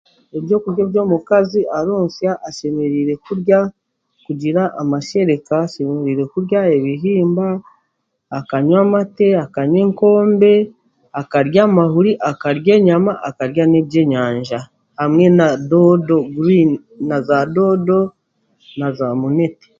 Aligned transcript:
Ebyokurya 0.37 0.81
ebyomukazi 0.85 1.61
aronsya 1.77 2.31
ashemereire 2.47 3.13
kurya 3.25 3.59
kugira 4.25 4.61
amashereka, 4.81 5.55
ashemereire 5.67 6.23
kurya 6.33 6.59
ebihimba, 6.77 7.47
akanywa 8.37 8.79
amate, 8.85 9.27
akanywa 9.45 9.79
enkombe, 9.85 10.53
akarya 11.21 11.61
amahuri, 11.69 12.11
akarya 12.29 12.73
enyama 12.79 13.11
karya 13.37 13.63
n'eby'enyanja. 13.67 14.59
Hamwe 14.99 15.25
na 15.37 15.47
doodo 15.69 16.17
guriinizi, 16.33 16.83
n'aza 17.07 17.37
doodo, 17.55 17.99
n'aza 18.77 19.07
munete. 19.21 19.67